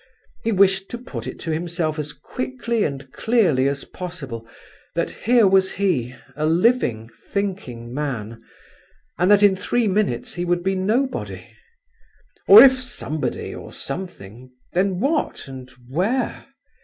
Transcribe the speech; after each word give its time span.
He 0.43 0.51
wished 0.51 0.89
to 0.89 0.97
put 0.97 1.27
it 1.27 1.37
to 1.41 1.51
himself 1.51 1.99
as 1.99 2.11
quickly 2.11 2.83
and 2.83 3.11
clearly 3.13 3.67
as 3.67 3.83
possible, 3.83 4.47
that 4.95 5.11
here 5.11 5.47
was 5.47 5.73
he, 5.73 6.15
a 6.35 6.47
living, 6.47 7.07
thinking 7.27 7.93
man, 7.93 8.41
and 9.19 9.29
that 9.29 9.43
in 9.43 9.55
three 9.55 9.87
minutes 9.87 10.33
he 10.33 10.43
would 10.43 10.63
be 10.63 10.73
nobody; 10.73 11.45
or 12.47 12.63
if 12.63 12.79
somebody 12.81 13.53
or 13.53 13.71
something, 13.71 14.51
then 14.73 14.99
what 14.99 15.47
and 15.47 15.69
where? 15.87 16.47